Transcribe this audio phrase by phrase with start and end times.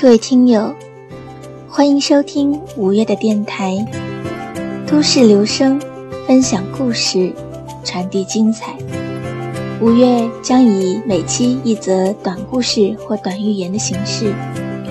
[0.00, 0.72] 各位听友，
[1.68, 3.84] 欢迎收听五月的电台，
[4.86, 5.80] 都市留声，
[6.24, 7.32] 分享故事，
[7.82, 8.76] 传递精彩。
[9.80, 14.26] 五月将以每期一则短故事或短寓言的形式，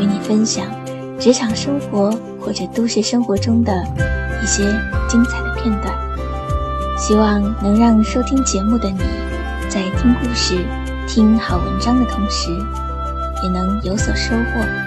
[0.00, 0.64] 与你分享
[1.20, 2.10] 职场生活
[2.40, 3.84] 或者都市生活中的
[4.42, 4.62] 一些
[5.06, 5.94] 精彩的片段。
[6.96, 9.00] 希望能让收听节目的你，
[9.68, 10.64] 在听故事、
[11.06, 12.48] 听好文章的同时，
[13.42, 14.83] 也能有所收获。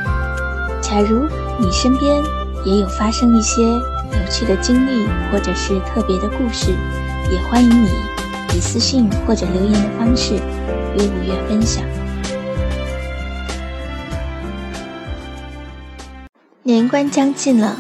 [0.90, 1.28] 假如
[1.60, 2.24] 你身边
[2.64, 6.74] 也有发生一些有趣的经历，或者是特别的故事，
[7.30, 7.90] 也欢迎你
[8.56, 11.84] 以私信或者留言的方式与五月分享。
[16.64, 17.76] 年关将近了，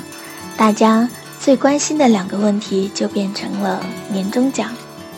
[0.57, 3.81] 大家最关心的两个问题就变成了
[4.11, 4.69] 年终奖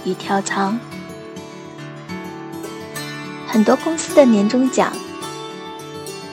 [0.06, 0.76] 与跳槽。
[3.48, 4.94] 很多公司的年终奖。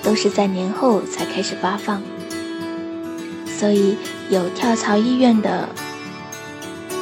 [0.07, 2.01] 都是在年后才开始发放，
[3.59, 3.99] 所以
[4.31, 5.69] 有跳槽意愿的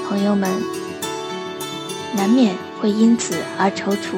[0.08, 0.50] 朋友们，
[2.16, 4.16] 难免会因此而踌躇。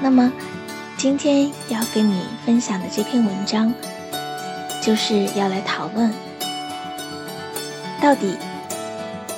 [0.00, 0.32] 那么，
[0.96, 3.72] 今天要跟你分享的这篇文章，
[4.82, 6.12] 就是要来讨论，
[8.02, 8.36] 到底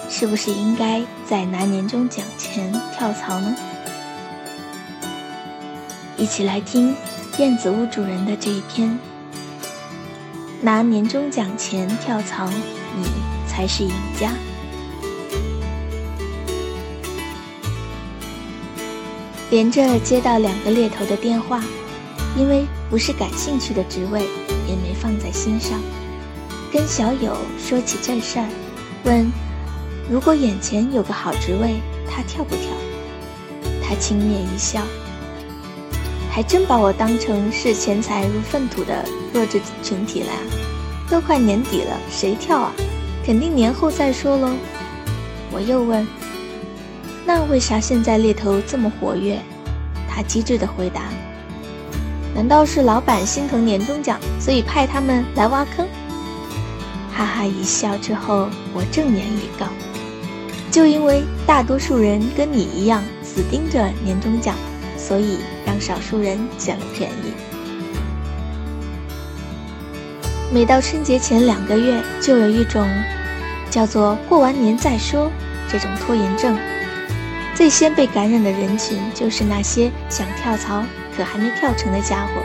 [0.08, 3.54] 是不是应该在拿年终奖前跳槽呢？
[6.16, 6.96] 一起来听。
[7.38, 8.98] 燕子屋主人的这一篇，
[10.60, 13.04] 拿年终奖钱跳槽，你
[13.48, 14.32] 才是赢家。
[19.48, 21.62] 连着接到两个猎头的电话，
[22.36, 24.20] 因为不是感兴趣的职位，
[24.68, 25.80] 也没放在心上。
[26.70, 28.46] 跟小友说起这事儿，
[29.04, 29.32] 问
[30.10, 32.64] 如果眼前有个好职位，他跳不跳？
[33.82, 34.82] 他轻蔑一笑。
[36.30, 40.32] 还真把我当成视钱财如粪土的弱智群体了！
[41.10, 42.72] 都快年底了，谁跳啊？
[43.26, 44.54] 肯定年后再说喽。
[45.52, 46.06] 我又问
[47.26, 49.40] ：“那为啥现在猎头这么活跃？”
[50.08, 51.02] 他机智的回答
[52.32, 55.84] ：“难道是老板心疼年终奖，所以派他们来挖坑？”
[57.12, 59.66] 哈哈一笑之后，我正言以告
[60.70, 64.54] ：“就因为大多数人跟你一样死盯着年终奖。”
[65.00, 67.32] 所以让少数人捡了便宜。
[70.52, 72.86] 每到春节前两个月，就有一种
[73.70, 75.30] 叫做“过完年再说”
[75.70, 76.58] 这种拖延症。
[77.54, 80.82] 最先被感染的人群就是那些想跳槽
[81.16, 82.42] 可还没跳成的家伙。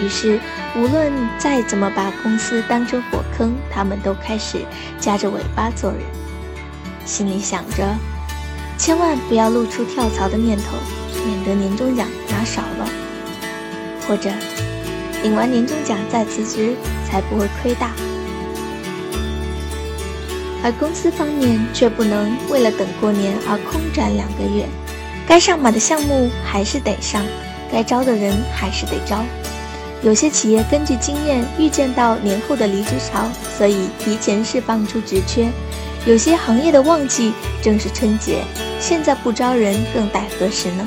[0.00, 0.40] 于是，
[0.76, 4.58] 无论再怎么把公司当成火坑，他们都开始
[4.98, 6.00] 夹着尾巴做人，
[7.04, 7.84] 心里想着
[8.76, 10.97] 千万不要露出跳槽的念头。
[11.28, 12.88] 免得年终奖拿少了，
[14.06, 14.30] 或者
[15.22, 16.74] 领完年终奖再辞职，
[17.06, 17.90] 才不会亏大。
[20.64, 24.64] 而公司方面却不能为了等过年而空转两个月，
[25.26, 27.22] 该上马的项目还是得上，
[27.70, 29.22] 该招的人还是得招。
[30.02, 33.28] 有些企业根据经验预见到年后的离职潮，
[33.58, 35.46] 所以提前释放出职缺。
[36.06, 38.42] 有些行业的旺季正是春节，
[38.80, 40.86] 现在不招人更待何时呢？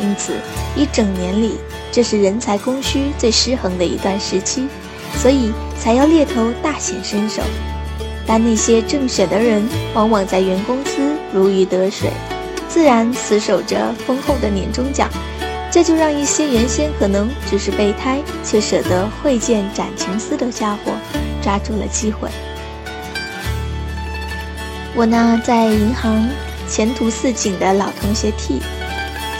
[0.00, 0.34] 因此，
[0.74, 1.56] 一整年里，
[1.90, 4.66] 这是人才供需最失衡的一段时期，
[5.16, 7.42] 所以才要猎头大显身手。
[8.26, 12.10] 但那些正选的人，往往在原公司如鱼得水，
[12.68, 15.08] 自然死守着丰厚的年终奖，
[15.70, 20.92] 这就让一些原先可能只是备胎，却舍得会见斩情丝的家伙，
[21.42, 22.28] 抓住了机会。
[24.94, 26.28] 我那在银行
[26.68, 28.60] 前途似锦的老同学 T。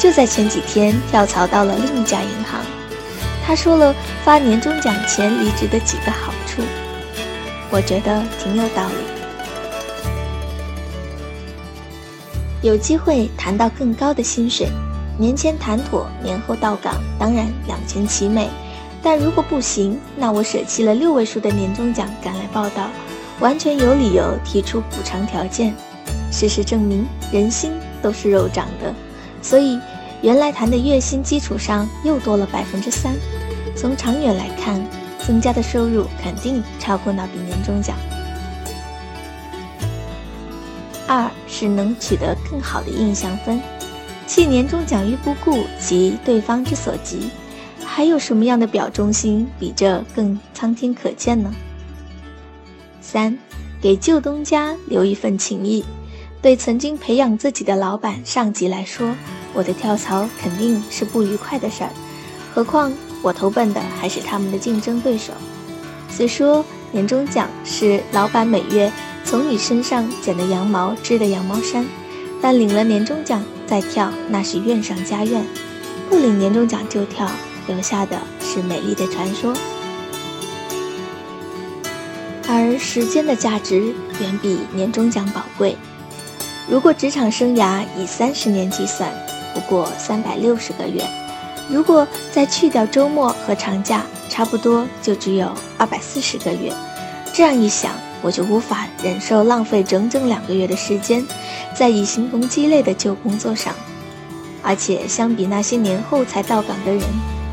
[0.03, 2.61] 就在前几天跳槽到了另一家银行，
[3.47, 6.61] 他说了发年终奖前离职的几个好处，
[7.71, 8.95] 我觉得挺有道理。
[12.63, 14.67] 有机会谈到更高的薪水，
[15.17, 18.51] 年前谈妥，年后到岗，当然两全其美。
[19.05, 22.91] 但如果不行，那我舍弃了六位数的年终奖赶来报道，
[23.39, 25.73] 完全有理由提出补偿条件。
[26.33, 27.71] 事实证明，人心
[28.03, 28.93] 都是肉长的，
[29.41, 29.79] 所以。
[30.23, 33.13] 原来谈的月薪基础上又多了百分之三，
[33.75, 34.81] 从长远来看，
[35.27, 37.97] 增加的收入肯定超过那笔年终奖。
[41.09, 43.61] 二是能取得更好的印象分，
[44.25, 47.29] 弃年终奖于不顾及对方之所急，
[47.85, 51.53] 还有什么样的表忠心比这更苍天可见呢？
[53.01, 53.37] 三，
[53.81, 55.85] 给旧东家留一份情谊，
[56.41, 59.13] 对曾经培养自己的老板上级来说。
[59.55, 61.91] 我的跳槽肯定是不愉快的事儿，
[62.55, 65.33] 何况我投奔的还是他们的竞争对手。
[66.09, 68.93] 虽说年终奖是老板每月
[69.25, 71.87] 从你身上剪的羊毛织的羊毛衫，
[72.41, 75.43] 但领了年终奖再跳，那是怨上加怨；
[76.11, 77.31] 不领年终奖就跳，
[77.67, 79.55] 留下的是美丽的传说。
[82.49, 85.77] 而时间的价值远比年终奖宝贵。
[86.69, 89.11] 如果职场生涯以三十年计算，
[89.55, 91.03] 不过三百六十个月；
[91.69, 96.73] 如果再去掉周末和长假，差不多就只有二百四十个月。
[97.33, 101.27] 这样一想，我就无法忍受浪费整整两个月的时间，
[101.75, 103.75] 在以形同鸡肋的旧工作上。
[104.63, 107.03] 而且相比那些年后才到岗的人，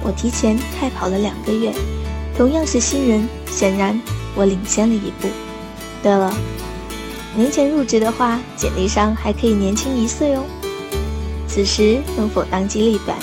[0.04, 1.72] 我提前开跑了两个月。
[2.38, 4.00] 同样是新人，显然
[4.36, 5.28] 我领先了一步。
[6.02, 6.34] 对了。
[7.36, 10.44] 年前入职的话，简历上还可以年轻一岁哦。
[11.50, 13.18] 此时能否当机立断，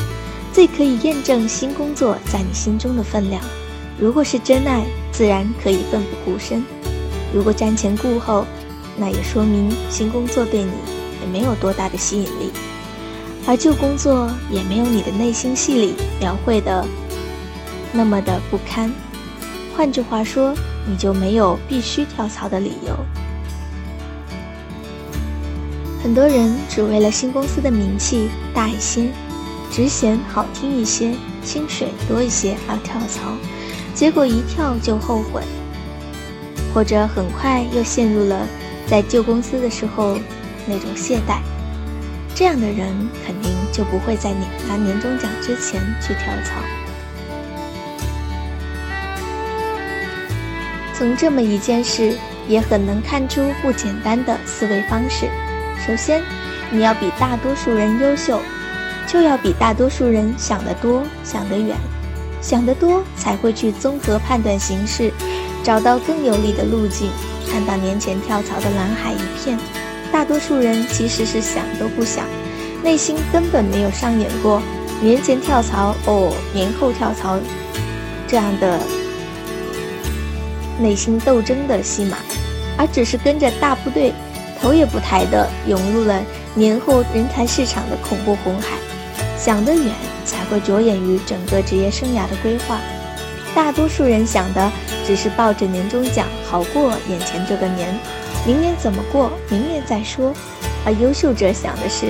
[0.53, 3.41] 最可以验证新工作在你心中的分量。
[3.99, 6.61] 如果是真爱，自然可以奋不顾身；
[7.33, 8.45] 如果瞻前顾后，
[8.97, 10.71] 那也说明新工作对你
[11.23, 12.51] 也没有多大的吸引力，
[13.47, 16.85] 而旧工作也没有你的内心戏里描绘的
[17.93, 18.93] 那么的不堪。
[19.77, 20.55] 换句话说，
[20.89, 22.97] 你就没有必须跳槽的理由。
[26.07, 29.09] 很多人只为了新公司的名气大一些，
[29.73, 31.13] 职衔好听一些，
[31.43, 33.37] 薪水多一些而跳槽，
[33.93, 35.43] 结果一跳就后悔，
[36.73, 38.47] 或者很快又陷入了
[38.87, 40.17] 在旧公司的时候
[40.65, 41.41] 那种懈怠。
[42.37, 42.95] 这样的人
[43.27, 46.63] 肯定就不会在你拿年终奖之前去跳槽。
[50.95, 52.17] 从这么一件事，
[52.47, 55.29] 也很能看出不简单的思维方式。
[55.85, 56.23] 首先，
[56.71, 58.41] 你要比大多数人优秀，
[59.07, 61.77] 就要比大多数人想得多、想得远。
[62.41, 65.13] 想得多，才会去综合判断形势，
[65.65, 67.11] 找到更有利的路径。
[67.51, 69.59] 看到年前跳槽的蓝海一片，
[70.13, 72.25] 大多数人其实是想都不想，
[72.85, 74.63] 内心根本没有上演过
[75.01, 77.39] 年前跳槽哦，年后跳槽
[78.29, 78.79] 这样的
[80.79, 82.19] 内心斗争的戏码，
[82.77, 84.13] 而只是跟着大部队。
[84.67, 86.21] 头也不抬地涌入了
[86.53, 88.77] 年后人才市场的恐怖红海，
[89.39, 92.81] 想得远才会着眼于整个职业生涯的规划。
[93.55, 94.73] 大多数人想的
[95.07, 97.97] 只是抱着年终奖好过眼前这个年，
[98.45, 100.35] 明年怎么过，明年再说。
[100.85, 102.07] 而优秀者想的是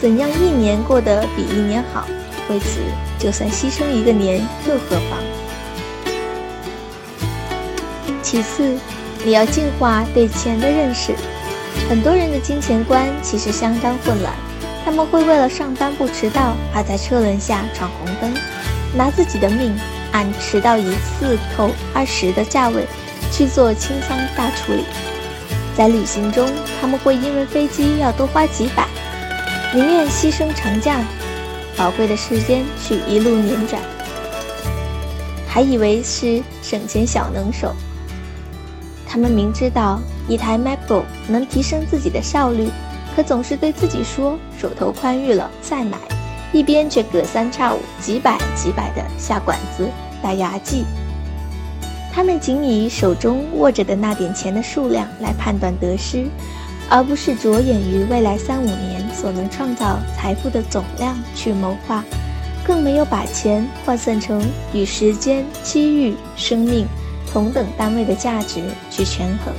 [0.00, 2.08] 怎样一年过得比一年好，
[2.48, 2.80] 为此
[3.18, 5.18] 就算牺牲一个年又何妨？
[8.22, 8.78] 其次，
[9.26, 11.12] 你要净化对钱的认识。
[11.88, 14.30] 很多人的金钱观其实相当混乱，
[14.84, 18.34] 他们会为了上班不迟到而在车轮下闯红灯，
[18.94, 19.74] 拿自己的命
[20.12, 22.84] 按迟到一次扣二十的价位
[23.32, 24.84] 去做清仓大处理。
[25.74, 26.46] 在旅行中，
[26.78, 28.86] 他们会因为飞机要多花几百，
[29.72, 31.00] 宁愿牺牲长假
[31.74, 33.80] 宝贵的时间去一路辗转，
[35.48, 37.74] 还以为是省钱小能手。
[39.06, 39.98] 他们明知道。
[40.28, 42.68] 一台 MacBook 能提升自己的效率，
[43.16, 45.96] 可总是对自己说手头宽裕了再买，
[46.52, 49.88] 一边却隔三差五几百几百的下馆子
[50.22, 50.84] 打牙祭。
[52.12, 56.26] 他们仅以手中握着的那点钱的数量来判断得失，
[56.90, 62.04] 而不是着眼于未来三五年所能创造财富的总量去谋划，
[62.66, 66.86] 更没有把钱换算成与时间、机遇、生命
[67.32, 69.54] 同等单位的价值去权衡。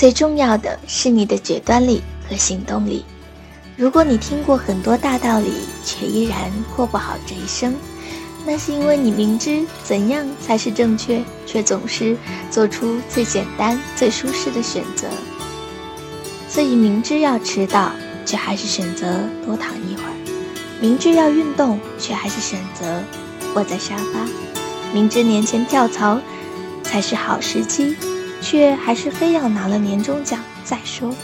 [0.00, 3.04] 最重要的是你的决断力和行动力。
[3.76, 5.52] 如果你听过很多大道理，
[5.84, 7.76] 却依然过不好这一生，
[8.46, 12.16] 那是因为你明知怎样才是正确，却总是
[12.50, 15.06] 做出最简单、最舒适的选择。
[16.48, 17.92] 所以明知要迟到，
[18.24, 20.16] 却还是选择多躺一会儿；
[20.80, 23.02] 明知要运动，却还是选择
[23.54, 24.26] 窝在沙发；
[24.94, 26.18] 明知年前跳槽
[26.82, 27.94] 才是好时机。
[28.40, 31.14] 却还是非要拿了年终奖再说。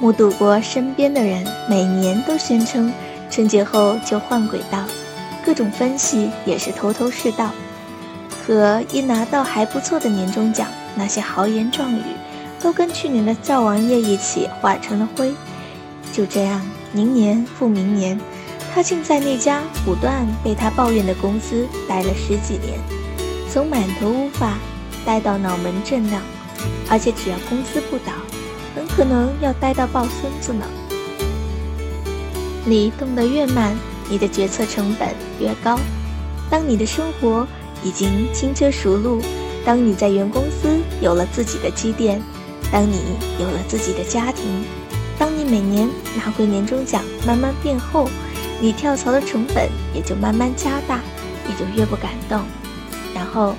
[0.00, 2.92] 目睹过身边的人每年都宣称
[3.30, 4.84] 春节后就换轨道，
[5.44, 7.50] 各种分析也是头头是道。
[8.44, 12.02] 可一拿到还不错的年终奖，那些豪言壮语
[12.60, 15.34] 都跟去年的灶王爷一起化成了灰。
[16.12, 16.60] 就这样，
[16.92, 18.20] 明年复明年，
[18.74, 22.78] 他竟在那家不断被他抱怨的公司待了十几年，
[23.50, 24.58] 从满头乌发。
[25.04, 26.22] 待到脑门震亮，
[26.88, 28.12] 而且只要公司不倒，
[28.74, 30.64] 很可能要待到抱孙子呢。
[32.64, 33.76] 你动得越慢，
[34.08, 35.08] 你的决策成本
[35.38, 35.78] 越高。
[36.50, 37.46] 当你的生活
[37.82, 39.20] 已经轻车熟路，
[39.64, 42.22] 当你在原公司有了自己的积淀，
[42.72, 42.98] 当你
[43.38, 44.44] 有了自己的家庭，
[45.18, 48.08] 当你每年拿回年终奖慢慢变厚，
[48.60, 51.00] 你跳槽的成本也就慢慢加大，
[51.46, 52.42] 你就越不敢动，
[53.14, 53.54] 然后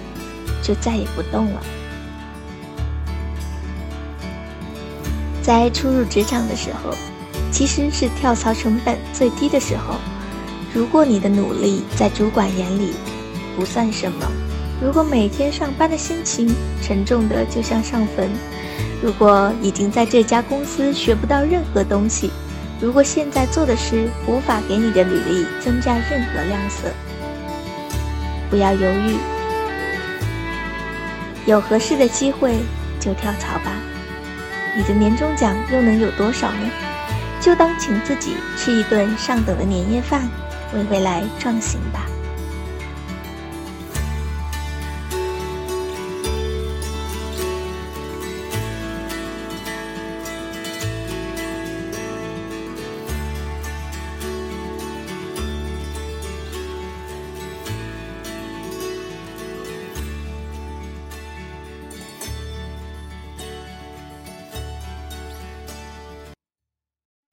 [0.66, 1.62] 就再也不动了。
[5.44, 6.96] 在初入职场的时候，
[7.52, 9.98] 其实是跳槽成本最低的时候。
[10.74, 12.94] 如果你的努力在主管眼里
[13.56, 14.28] 不算什么，
[14.82, 18.30] 如果每天上班的心情沉重的就像上坟，
[19.02, 22.32] 如果已经在这家公司学不到任何东西，
[22.82, 26.90] 如果现在做的事无法给你的履历增加任何亮色，
[28.50, 29.16] 不要犹豫，
[31.46, 32.58] 有合适的机会
[33.00, 33.72] 就跳槽吧。
[34.75, 36.70] 你的年终奖又能有多少呢？
[37.40, 40.28] 就当请自己吃一顿上等的年夜饭，
[40.74, 42.08] 为未来壮行吧。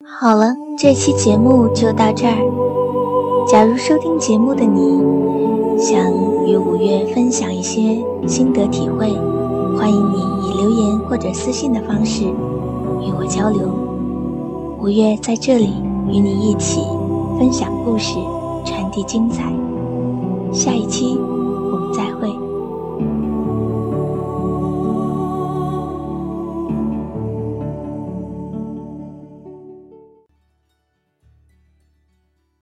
[0.04, 3.47] 好了，这期节目就到这儿。
[3.49, 5.00] 假如收听节目的你
[5.78, 6.12] 想
[6.47, 9.12] 与五月分享一些心得体会，
[9.76, 13.68] 欢迎你以留言或者私信的方式与我交流。
[14.80, 15.73] 五月在这里
[16.09, 16.80] 与你一起
[17.38, 18.18] 分享故事，
[18.64, 19.52] 传递精彩。
[20.52, 21.18] 下一期。